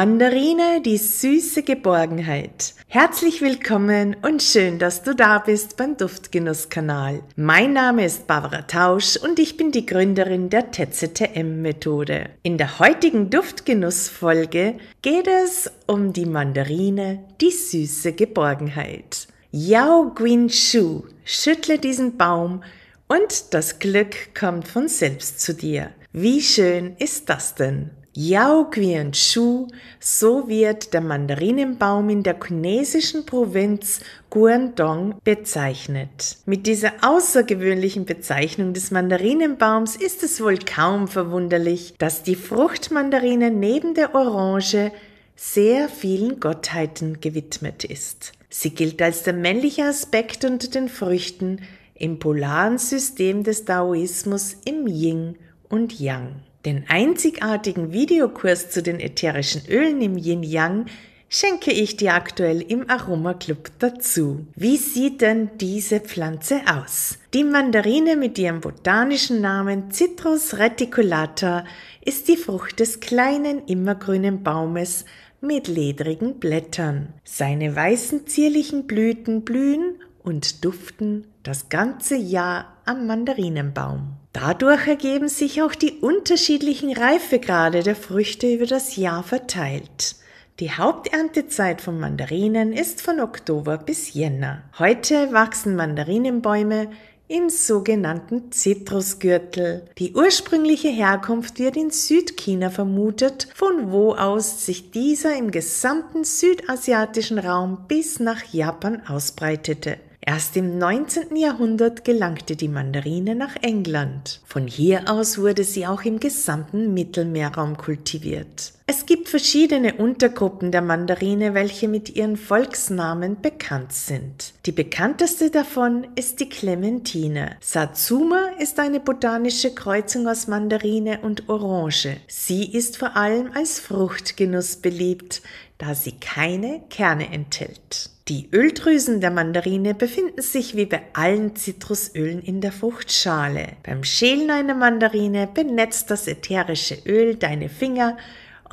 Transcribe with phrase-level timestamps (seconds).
[0.00, 2.72] Mandarine, die süße Geborgenheit.
[2.86, 7.22] Herzlich willkommen und schön, dass du da bist beim Duftgenuss-Kanal.
[7.36, 12.30] Mein Name ist Barbara Tausch und ich bin die Gründerin der TZTM-Methode.
[12.42, 19.28] In der heutigen Duftgenuss-Folge geht es um die Mandarine, die süße Geborgenheit.
[19.50, 22.62] Yao Guin Shu, schüttle diesen Baum
[23.06, 25.90] und das Glück kommt von selbst zu dir.
[26.14, 27.90] Wie schön ist das denn?
[28.12, 29.68] Yao Qian Shu,
[30.00, 36.38] so wird der Mandarinenbaum in der chinesischen Provinz Guangdong bezeichnet.
[36.44, 43.94] Mit dieser außergewöhnlichen Bezeichnung des Mandarinenbaums ist es wohl kaum verwunderlich, dass die Fruchtmandarine neben
[43.94, 44.90] der Orange
[45.36, 48.32] sehr vielen Gottheiten gewidmet ist.
[48.48, 51.60] Sie gilt als der männliche Aspekt unter den Früchten
[51.94, 55.36] im polaren System des Daoismus im Yin
[55.68, 56.49] und Yang.
[56.64, 60.86] Den einzigartigen Videokurs zu den ätherischen Ölen im Yin Yang
[61.30, 64.46] schenke ich dir aktuell im Aroma Club dazu.
[64.56, 67.18] Wie sieht denn diese Pflanze aus?
[67.32, 71.64] Die Mandarine mit ihrem botanischen Namen Citrus reticulata
[72.04, 75.06] ist die Frucht des kleinen immergrünen Baumes
[75.40, 77.14] mit ledrigen Blättern.
[77.24, 84.19] Seine weißen zierlichen Blüten blühen und duften das ganze Jahr am Mandarinenbaum.
[84.32, 90.16] Dadurch ergeben sich auch die unterschiedlichen Reifegrade der Früchte über das Jahr verteilt.
[90.60, 94.62] Die Haupterntezeit von Mandarinen ist von Oktober bis Jänner.
[94.78, 96.90] Heute wachsen Mandarinenbäume
[97.26, 99.86] im sogenannten Zitrusgürtel.
[99.98, 107.38] Die ursprüngliche Herkunft wird in Südchina vermutet, von wo aus sich dieser im gesamten südasiatischen
[107.38, 109.98] Raum bis nach Japan ausbreitete.
[110.22, 111.34] Erst im 19.
[111.34, 114.42] Jahrhundert gelangte die Mandarine nach England.
[114.44, 118.74] Von hier aus wurde sie auch im gesamten Mittelmeerraum kultiviert.
[118.86, 124.52] Es gibt verschiedene Untergruppen der Mandarine, welche mit ihren Volksnamen bekannt sind.
[124.66, 127.56] Die bekannteste davon ist die Clementine.
[127.60, 132.16] Satsuma ist eine botanische Kreuzung aus Mandarine und Orange.
[132.28, 135.40] Sie ist vor allem als Fruchtgenuss beliebt,
[135.78, 138.10] da sie keine Kerne enthält.
[138.30, 143.72] Die Öldrüsen der Mandarine befinden sich wie bei allen Zitrusölen in der Fruchtschale.
[143.82, 148.16] Beim Schälen einer Mandarine benetzt das ätherische Öl deine Finger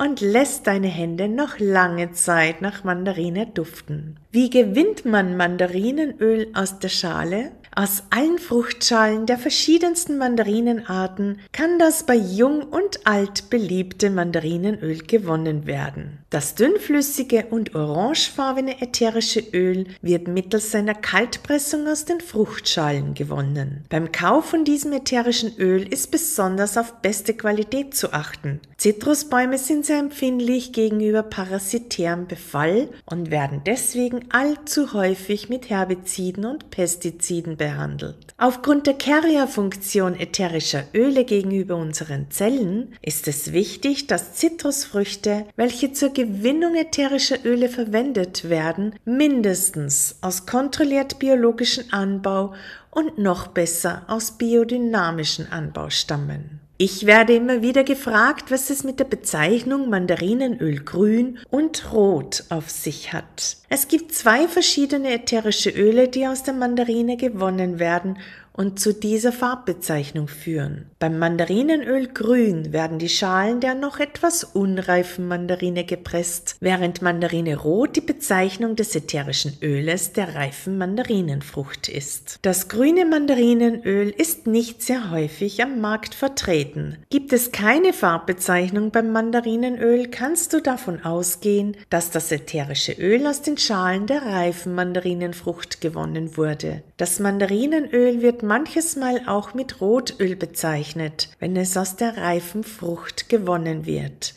[0.00, 4.20] und lässt deine Hände noch lange Zeit nach Mandarine duften.
[4.30, 7.50] Wie gewinnt man Mandarinenöl aus der Schale?
[7.78, 15.64] Aus allen Fruchtschalen der verschiedensten Mandarinenarten kann das bei jung und alt beliebte Mandarinenöl gewonnen
[15.68, 16.18] werden.
[16.28, 23.84] Das dünnflüssige und orangefarbene ätherische Öl wird mittels seiner Kaltpressung aus den Fruchtschalen gewonnen.
[23.88, 28.60] Beim Kauf von diesem ätherischen Öl ist besonders auf beste Qualität zu achten.
[28.76, 36.70] Zitrusbäume sind sehr empfindlich gegenüber parasitärem Befall und werden deswegen allzu häufig mit Herbiziden und
[36.70, 38.34] Pestiziden behandelt behandelt.
[38.38, 46.10] Aufgrund der Carrier-Funktion ätherischer Öle gegenüber unseren Zellen ist es wichtig, dass Zitrusfrüchte, welche zur
[46.10, 52.54] Gewinnung ätherischer Öle verwendet werden, mindestens aus kontrolliert biologischen Anbau
[52.90, 56.60] und noch besser aus biodynamischen Anbau stammen.
[56.80, 62.70] Ich werde immer wieder gefragt, was es mit der Bezeichnung Mandarinenöl grün und rot auf
[62.70, 63.56] sich hat.
[63.68, 68.18] Es gibt zwei verschiedene ätherische Öle, die aus der Mandarine gewonnen werden
[68.58, 70.90] und zu dieser Farbbezeichnung führen.
[70.98, 77.94] Beim Mandarinenöl grün werden die Schalen der noch etwas unreifen Mandarine gepresst, während Mandarine rot
[77.94, 82.40] die Bezeichnung des ätherischen Öles der reifen Mandarinenfrucht ist.
[82.42, 86.96] Das grüne Mandarinenöl ist nicht sehr häufig am Markt vertreten.
[87.10, 93.40] Gibt es keine Farbbezeichnung beim Mandarinenöl, kannst du davon ausgehen, dass das ätherische Öl aus
[93.40, 96.82] den Schalen der reifen Mandarinenfrucht gewonnen wurde.
[96.96, 103.28] Das Mandarinenöl wird manches Mal auch mit Rotöl bezeichnet, wenn es aus der reifen Frucht
[103.28, 104.34] gewonnen wird.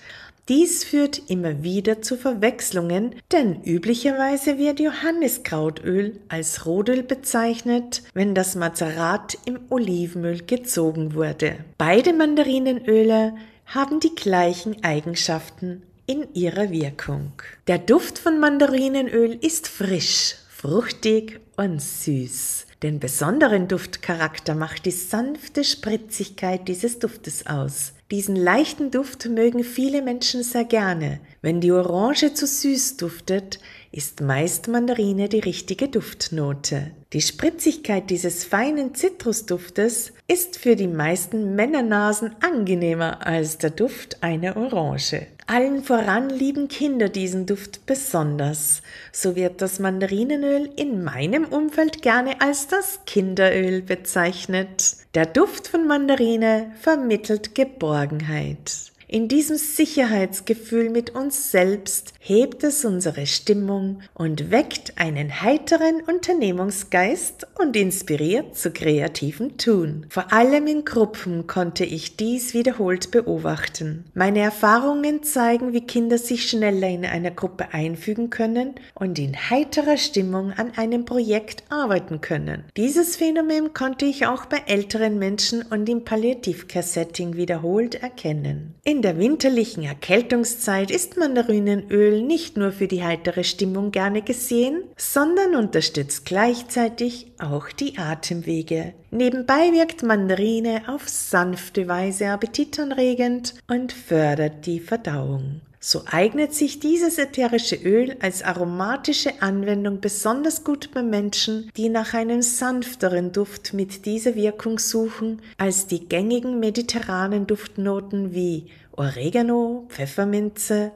[0.49, 8.55] Dies führt immer wieder zu Verwechslungen, denn üblicherweise wird Johanniskrautöl als Rotöl bezeichnet, wenn das
[8.55, 11.55] Mazerat im Olivenöl gezogen wurde.
[11.77, 13.35] Beide Mandarinenöle
[13.65, 17.31] haben die gleichen Eigenschaften in ihrer Wirkung.
[17.67, 22.65] Der Duft von Mandarinenöl ist frisch, fruchtig und süß.
[22.83, 27.93] Den besonderen Duftcharakter macht die sanfte Spritzigkeit dieses Duftes aus.
[28.09, 31.19] Diesen leichten Duft mögen viele Menschen sehr gerne.
[31.43, 33.59] Wenn die Orange zu süß duftet,
[33.91, 36.91] ist meist Mandarine die richtige Duftnote.
[37.13, 44.55] Die Spritzigkeit dieses feinen Zitrusduftes ist für die meisten Männernasen angenehmer als der Duft einer
[44.55, 45.27] Orange.
[45.45, 48.81] Allen voran lieben Kinder diesen Duft besonders.
[49.11, 54.95] So wird das Mandarinenöl in meinem Umfeld gerne als das Kinderöl bezeichnet.
[55.13, 58.90] Der Duft von Mandarine vermittelt Geborgenheit.
[59.13, 67.45] In diesem Sicherheitsgefühl mit uns selbst hebt es unsere Stimmung und weckt einen heiteren Unternehmungsgeist
[67.59, 70.05] und inspiriert zu kreativem Tun.
[70.07, 74.05] Vor allem in Gruppen konnte ich dies wiederholt beobachten.
[74.13, 79.97] Meine Erfahrungen zeigen, wie Kinder sich schneller in einer Gruppe einfügen können und in heiterer
[79.97, 82.63] Stimmung an einem Projekt arbeiten können.
[82.77, 88.75] Dieses Phänomen konnte ich auch bei älteren Menschen und im Palliativcare-Setting wiederholt erkennen.
[88.85, 94.83] In in der winterlichen Erkältungszeit ist Mandarinenöl nicht nur für die heitere Stimmung gerne gesehen,
[94.95, 98.93] sondern unterstützt gleichzeitig auch die Atemwege.
[99.09, 105.61] Nebenbei wirkt Mandarine auf sanfte Weise appetitanregend und fördert die Verdauung.
[105.83, 112.13] So eignet sich dieses ätherische Öl als aromatische Anwendung besonders gut bei Menschen, die nach
[112.13, 120.91] einem sanfteren Duft mit dieser Wirkung suchen als die gängigen mediterranen Duftnoten wie Oregano, Pfefferminze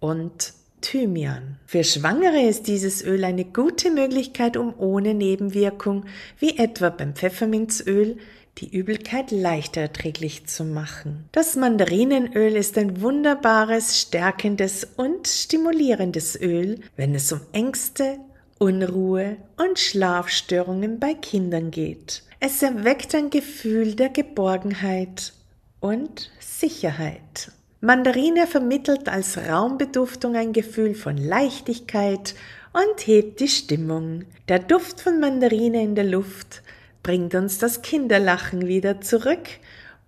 [0.00, 1.58] und Thymian.
[1.66, 6.04] Für Schwangere ist dieses Öl eine gute Möglichkeit, um ohne Nebenwirkung,
[6.38, 8.18] wie etwa beim Pfefferminzöl,
[8.58, 11.28] die Übelkeit leichter erträglich zu machen.
[11.32, 18.18] Das Mandarinenöl ist ein wunderbares, stärkendes und stimulierendes Öl, wenn es um Ängste,
[18.58, 22.22] Unruhe und Schlafstörungen bei Kindern geht.
[22.40, 25.32] Es erweckt ein Gefühl der Geborgenheit
[25.82, 27.52] und Sicherheit.
[27.82, 32.34] Mandarine vermittelt als Raumbeduftung ein Gefühl von Leichtigkeit
[32.72, 34.24] und hebt die Stimmung.
[34.48, 36.62] Der Duft von Mandarine in der Luft
[37.02, 39.48] bringt uns das Kinderlachen wieder zurück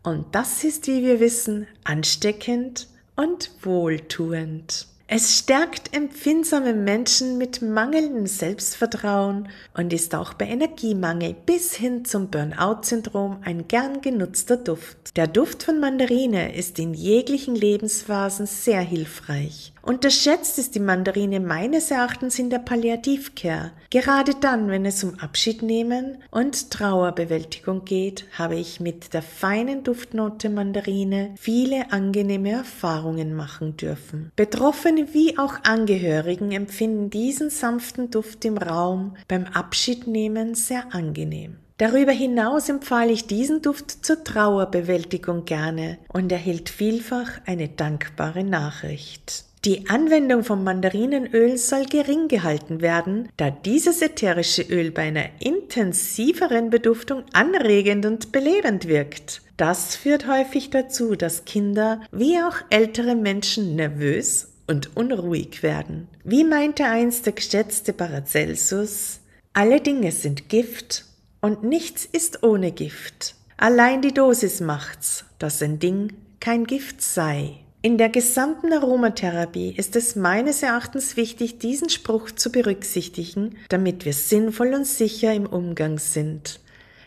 [0.05, 2.87] und das ist, wie wir wissen, ansteckend
[3.17, 4.87] und wohltuend.
[5.06, 12.29] Es stärkt empfindsame Menschen mit mangelndem Selbstvertrauen und ist auch bei Energiemangel bis hin zum
[12.31, 15.15] Burnout-Syndrom ein gern genutzter Duft.
[15.19, 19.74] Der Duft von Mandarine ist in jeglichen Lebensphasen sehr hilfreich.
[19.85, 23.73] Unterschätzt ist die Mandarine meines Erachtens in der Palliativcare.
[23.91, 29.85] Gerade dann, wenn es um Abschied nehmen und Trauerbewältigung geht, habe ich mit der feinen
[29.85, 34.33] Duftnote Mandarine viele angenehme Erfahrungen machen dürfen.
[34.37, 41.59] Betroffene wie auch Angehörigen empfinden diesen sanften Duft im Raum beim Abschiednehmen sehr angenehm.
[41.77, 49.45] Darüber hinaus empfahle ich diesen Duft zur Trauerbewältigung gerne und erhielt vielfach eine dankbare Nachricht.
[49.64, 56.69] Die Anwendung von Mandarinenöl soll gering gehalten werden, da dieses ätherische Öl bei einer intensiveren
[56.69, 59.40] Beduftung anregend und belebend wirkt.
[59.56, 66.08] Das führt häufig dazu, dass Kinder wie auch ältere Menschen nervös und unruhig werden.
[66.25, 69.20] Wie meinte einst der geschätzte Paracelsus,
[69.55, 71.06] alle Dinge sind Gift
[71.40, 73.34] und nichts ist ohne Gift.
[73.56, 77.63] Allein die Dosis macht's, dass ein Ding kein Gift sei.
[77.85, 84.15] In der gesamten Aromatherapie ist es meines Erachtens wichtig, diesen Spruch zu berücksichtigen, damit wir
[84.15, 86.61] sinnvoll und sicher im Umgang sind.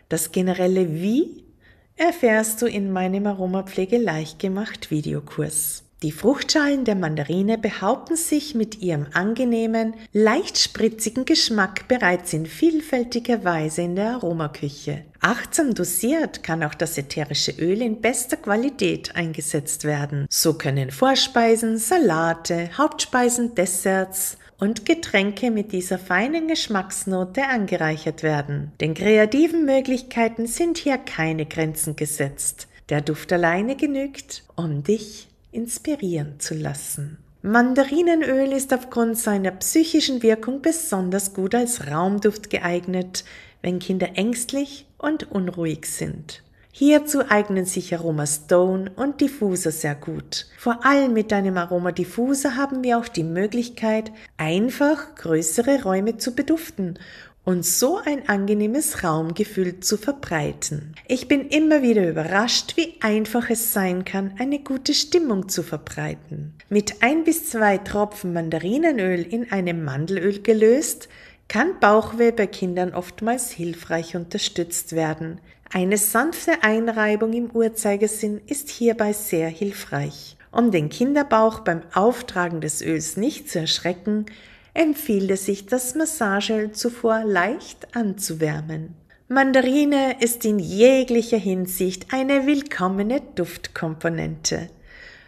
[0.07, 1.43] Das generelle Wie
[1.95, 5.81] erfährst du in meinem Aromapflege leicht gemacht Videokurs.
[6.03, 13.43] Die Fruchtschalen der Mandarine behaupten sich mit ihrem angenehmen, leicht spritzigen Geschmack bereits in vielfältiger
[13.43, 15.05] Weise in der Aromaküche.
[15.19, 20.27] Achtsam dosiert kann auch das ätherische Öl in bester Qualität eingesetzt werden.
[20.29, 28.71] So können Vorspeisen, Salate, Hauptspeisen, Desserts und Getränke mit dieser feinen Geschmacksnote angereichert werden.
[28.81, 32.67] Den kreativen Möglichkeiten sind hier keine Grenzen gesetzt.
[32.89, 37.17] Der Duft alleine genügt, um dich inspirieren zu lassen.
[37.43, 43.23] Mandarinenöl ist aufgrund seiner psychischen Wirkung besonders gut als Raumduft geeignet,
[43.61, 46.43] wenn Kinder ängstlich und unruhig sind.
[46.71, 50.45] Hierzu eignen sich Aroma Stone und Diffuser sehr gut.
[50.59, 56.35] Vor allem mit einem Aroma Diffuser haben wir auch die Möglichkeit, einfach größere Räume zu
[56.35, 56.99] beduften
[57.47, 60.93] und so ein angenehmes Raumgefühl zu verbreiten.
[61.07, 66.53] Ich bin immer wieder überrascht, wie einfach es sein kann, eine gute Stimmung zu verbreiten.
[66.69, 71.07] Mit ein bis zwei Tropfen Mandarinenöl in einem Mandelöl gelöst,
[71.47, 75.39] kann Bauchweh bei Kindern oftmals hilfreich unterstützt werden.
[75.71, 80.37] Eine sanfte Einreibung im Uhrzeigersinn ist hierbei sehr hilfreich.
[80.51, 84.25] Um den Kinderbauch beim Auftragen des Öls nicht zu erschrecken,
[84.73, 88.95] empfiehlt es sich, das Massageöl zuvor leicht anzuwärmen.
[89.27, 94.69] Mandarine ist in jeglicher Hinsicht eine willkommene Duftkomponente.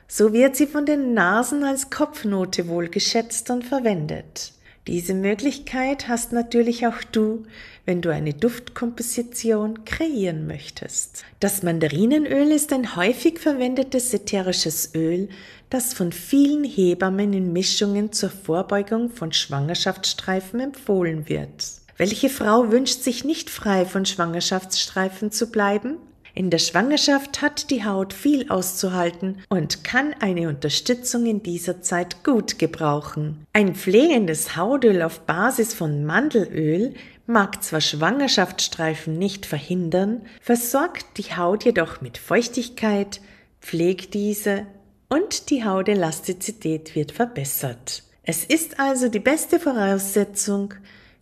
[0.08, 4.54] So wird sie von den Nasen als Kopfnote wohl geschätzt und verwendet.
[4.88, 7.44] Diese Möglichkeit hast natürlich auch du,
[7.86, 11.24] wenn du eine Duftkomposition kreieren möchtest.
[11.40, 15.30] Das Mandarinenöl ist ein häufig verwendetes ätherisches Öl,
[15.70, 21.66] das von vielen Hebammen in Mischungen zur Vorbeugung von Schwangerschaftsstreifen empfohlen wird.
[21.98, 25.98] Welche Frau wünscht sich nicht frei von Schwangerschaftsstreifen zu bleiben?
[26.34, 32.24] In der Schwangerschaft hat die Haut viel auszuhalten und kann eine Unterstützung in dieser Zeit
[32.24, 33.46] gut gebrauchen.
[33.54, 36.94] Ein pflegendes Hautöl auf Basis von Mandelöl
[37.26, 43.22] mag zwar Schwangerschaftsstreifen nicht verhindern, versorgt die Haut jedoch mit Feuchtigkeit,
[43.62, 44.66] pflegt diese
[45.10, 48.04] und die Hautelastizität wird verbessert.
[48.24, 50.76] Es ist also die beste Voraussetzung,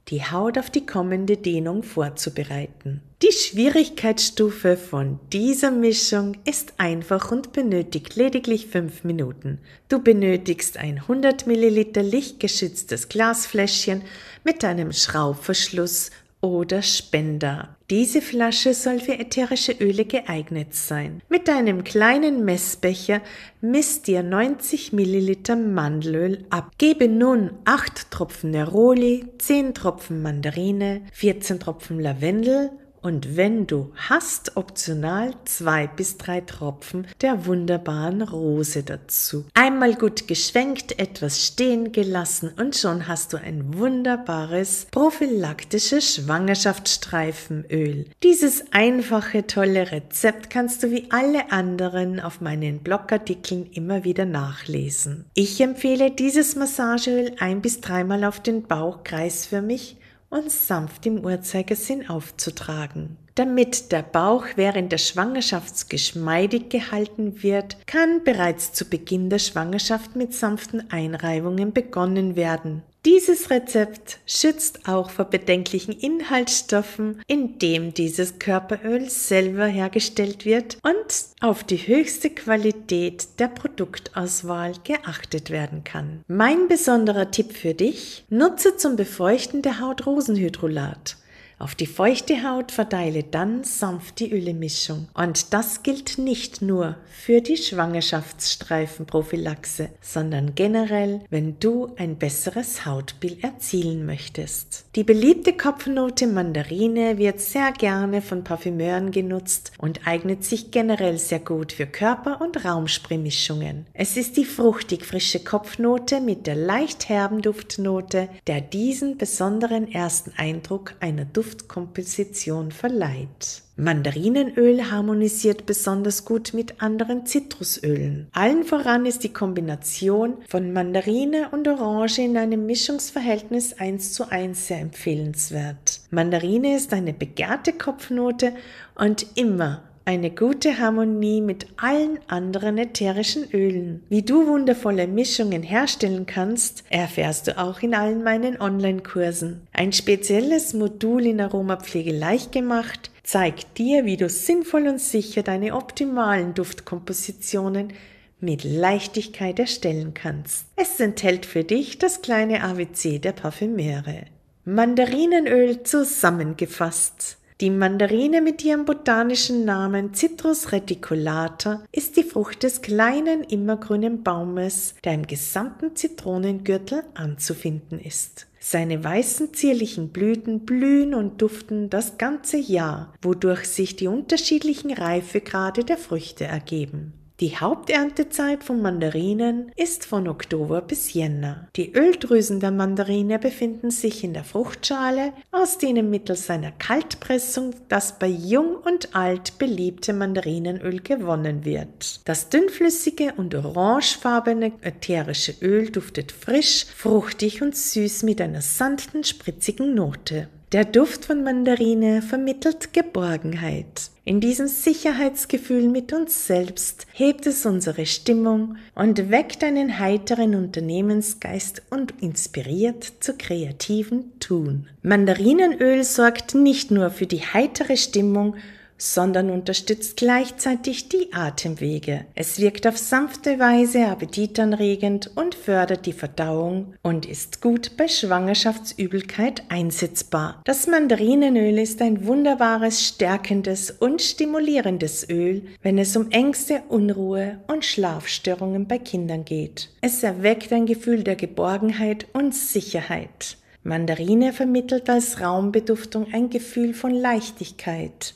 [0.10, 3.02] die Haut auf die kommende Dehnung vorzubereiten.
[3.22, 9.60] Die Schwierigkeitsstufe von dieser Mischung ist einfach und benötigt lediglich 5 Minuten.
[9.90, 14.04] Du benötigst ein 100 Milliliter lichtgeschütztes Glasfläschchen
[14.44, 16.12] mit einem Schraubverschluss
[16.48, 17.76] oder Spender.
[17.90, 21.22] Diese Flasche soll für ätherische Öle geeignet sein.
[21.30, 23.22] Mit einem kleinen Messbecher
[23.62, 26.72] misst dir 90 Milliliter Mandelöl ab.
[26.78, 34.58] Gebe nun 8 Tropfen Neroli, 10 Tropfen Mandarine, 14 Tropfen Lavendel und wenn du hast,
[34.58, 39.46] optional zwei bis drei Tropfen der wunderbaren Rose dazu.
[39.54, 48.06] Einmal gut geschwenkt, etwas stehen gelassen und schon hast du ein wunderbares prophylaktisches Schwangerschaftsstreifenöl.
[48.24, 55.26] Dieses einfache, tolle Rezept kannst du wie alle anderen auf meinen Blogartikeln immer wieder nachlesen.
[55.34, 59.98] Ich empfehle dieses Massageöl ein bis dreimal auf den Bauch kreisförmig
[60.30, 63.18] und sanft im Uhrzeigersinn aufzutragen.
[63.36, 70.16] Damit der Bauch während der Schwangerschaft geschmeidig gehalten wird, kann bereits zu Beginn der Schwangerschaft
[70.16, 72.82] mit sanften Einreibungen begonnen werden.
[73.08, 81.64] Dieses Rezept schützt auch vor bedenklichen Inhaltsstoffen, indem dieses Körperöl selber hergestellt wird und auf
[81.64, 86.20] die höchste Qualität der Produktauswahl geachtet werden kann.
[86.28, 91.16] Mein besonderer Tipp für dich, nutze zum Befeuchten der Haut Rosenhydrolat.
[91.60, 95.08] Auf die feuchte Haut verteile dann sanft die Ölemischung.
[95.16, 103.44] Und das gilt nicht nur für die Schwangerschaftsstreifenprophylaxe, sondern generell, wenn du ein besseres Hautbild
[103.44, 104.86] erzielen möchtest.
[104.96, 111.40] Die beliebte Kopfnote Mandarine wird sehr gerne von Parfümeuren genutzt und eignet sich generell sehr
[111.40, 113.88] gut für Körper- und Raumspraymischungen.
[113.94, 120.34] Es ist die fruchtig frische Kopfnote mit der leicht herben Duftnote, der diesen besonderen ersten
[120.38, 123.62] Eindruck einer Duft Duftkomposition verleiht.
[123.78, 128.28] Mandarinenöl harmonisiert besonders gut mit anderen Zitrusölen.
[128.34, 134.68] Allen voran ist die Kombination von Mandarine und Orange in einem Mischungsverhältnis 1 zu 1
[134.68, 136.02] sehr empfehlenswert.
[136.10, 138.54] Mandarine ist eine begehrte Kopfnote
[138.96, 144.04] und immer eine gute Harmonie mit allen anderen ätherischen Ölen.
[144.08, 149.68] Wie du wundervolle Mischungen herstellen kannst, erfährst du auch in allen meinen Online-Kursen.
[149.74, 155.76] Ein spezielles Modul in Aromapflege leicht gemacht zeigt dir, wie du sinnvoll und sicher deine
[155.76, 157.92] optimalen Duftkompositionen
[158.40, 160.68] mit Leichtigkeit erstellen kannst.
[160.78, 164.22] Es enthält für dich das kleine AWC der Parfümeure.
[164.64, 167.38] Mandarinenöl zusammengefasst.
[167.60, 174.94] Die Mandarine mit ihrem botanischen Namen Citrus reticulata ist die Frucht des kleinen immergrünen Baumes,
[175.04, 178.46] der im gesamten Zitronengürtel anzufinden ist.
[178.60, 185.84] Seine weißen zierlichen Blüten blühen und duften das ganze Jahr, wodurch sich die unterschiedlichen Reifegrade
[185.84, 187.14] der Früchte ergeben.
[187.40, 191.68] Die Haupterntezeit von Mandarinen ist von Oktober bis Jänner.
[191.76, 198.18] Die Öldrüsen der Mandarine befinden sich in der Fruchtschale, aus denen mittels einer Kaltpressung das
[198.18, 202.22] bei Jung und Alt beliebte Mandarinenöl gewonnen wird.
[202.26, 209.94] Das dünnflüssige und orangefarbene ätherische Öl duftet frisch, fruchtig und süß mit einer sanften, spritzigen
[209.94, 210.48] Note.
[210.74, 214.12] Der Duft von Mandarine vermittelt Geborgenheit.
[214.26, 221.84] In diesem Sicherheitsgefühl mit uns selbst hebt es unsere Stimmung und weckt einen heiteren Unternehmensgeist
[221.90, 224.90] und inspiriert zu kreativen Tun.
[225.04, 228.58] Mandarinenöl sorgt nicht nur für die heitere Stimmung
[228.98, 232.26] sondern unterstützt gleichzeitig die Atemwege.
[232.36, 239.64] Es wirkt auf sanfte Weise appetitanregend und fördert die Verdauung und ist gut bei Schwangerschaftsübelkeit
[239.70, 240.62] einsetzbar.
[240.66, 247.86] Das Mandarinenöl ist ein wunderbares, stärkendes und stimulierendes Öl, wenn es um Ängste, Unruhe und
[247.86, 249.90] Schlafstörungen bei Kindern geht.
[250.02, 253.58] Es erweckt ein Gefühl der Geborgenheit und Sicherheit.
[253.84, 258.34] Mandarine vermittelt als Raumbeduftung ein Gefühl von Leichtigkeit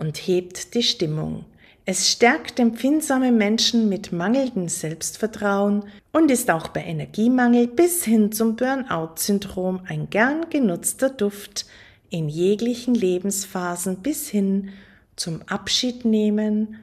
[0.00, 1.44] und hebt die Stimmung.
[1.84, 8.56] Es stärkt empfindsame Menschen mit mangelndem Selbstvertrauen und ist auch bei Energiemangel bis hin zum
[8.56, 11.66] Burnout-Syndrom ein gern genutzter Duft
[12.10, 14.70] in jeglichen Lebensphasen bis hin
[15.16, 16.76] zum Abschiednehmen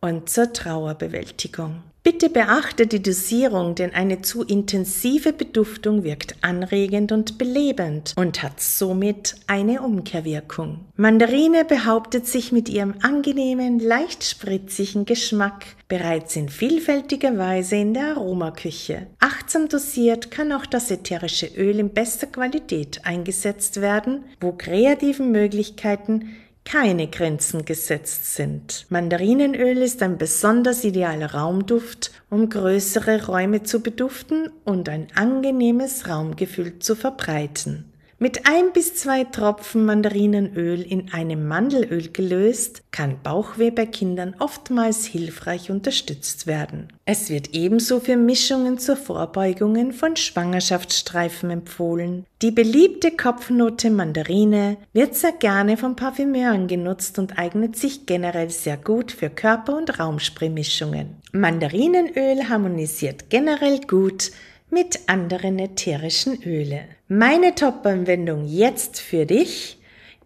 [0.00, 1.82] und zur Trauerbewältigung.
[2.04, 8.60] Bitte beachte die Dosierung, denn eine zu intensive Beduftung wirkt anregend und belebend und hat
[8.60, 10.80] somit eine Umkehrwirkung.
[10.96, 18.16] Mandarine behauptet sich mit ihrem angenehmen, leicht spritzigen Geschmack bereits in vielfältiger Weise in der
[18.16, 19.06] Aromaküche.
[19.20, 26.34] Achtsam dosiert kann auch das ätherische Öl in bester Qualität eingesetzt werden, wo kreativen Möglichkeiten
[26.64, 28.86] keine Grenzen gesetzt sind.
[28.88, 36.78] Mandarinenöl ist ein besonders idealer Raumduft, um größere Räume zu beduften und ein angenehmes Raumgefühl
[36.78, 37.91] zu verbreiten.
[38.22, 45.04] Mit ein bis zwei Tropfen Mandarinenöl in einem Mandelöl gelöst, kann Bauchweh bei Kindern oftmals
[45.04, 46.86] hilfreich unterstützt werden.
[47.04, 52.24] Es wird ebenso für Mischungen zur Vorbeugung von Schwangerschaftsstreifen empfohlen.
[52.42, 58.76] Die beliebte Kopfnote Mandarine wird sehr gerne von Parfümeuren genutzt und eignet sich generell sehr
[58.76, 61.16] gut für Körper- und Raumspraymischungen.
[61.32, 64.30] Mandarinenöl harmonisiert generell gut
[64.70, 66.84] mit anderen ätherischen Öle.
[67.14, 69.78] Meine Top-Anwendung jetzt für dich,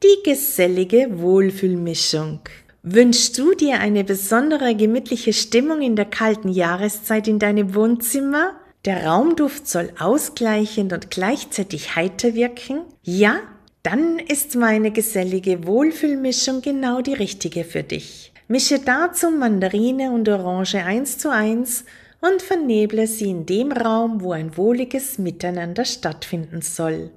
[0.04, 2.38] die gesellige Wohlfühlmischung.
[2.84, 8.52] Wünschst du dir eine besondere gemütliche Stimmung in der kalten Jahreszeit in deinem Wohnzimmer?
[8.84, 12.82] Der Raumduft soll ausgleichend und gleichzeitig heiter wirken?
[13.02, 13.40] Ja?
[13.82, 18.32] Dann ist meine gesellige Wohlfühlmischung genau die richtige für dich.
[18.46, 21.84] Mische dazu Mandarine und Orange 1 zu 1
[22.26, 27.10] und verneble sie in dem Raum, wo ein wohliges Miteinander stattfinden soll.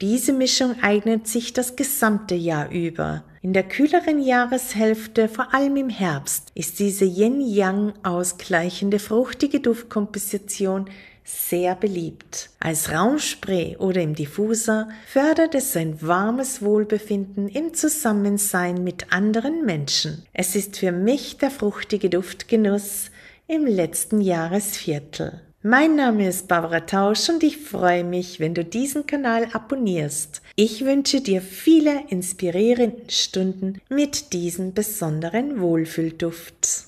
[0.00, 3.24] Diese Mischung eignet sich das gesamte Jahr über.
[3.40, 10.90] In der kühleren Jahreshälfte, vor allem im Herbst, ist diese Yin-Yang ausgleichende fruchtige Duftkomposition
[11.24, 12.50] sehr beliebt.
[12.60, 20.24] Als Raumspray oder im Diffuser fördert es ein warmes Wohlbefinden im Zusammensein mit anderen Menschen.
[20.32, 23.10] Es ist für mich der fruchtige Duftgenuss,
[23.48, 25.40] im letzten Jahresviertel.
[25.62, 30.42] Mein Name ist Barbara Tausch und ich freue mich, wenn du diesen Kanal abonnierst.
[30.56, 36.86] Ich wünsche dir viele inspirierende Stunden mit diesem besonderen Wohlfühlduft.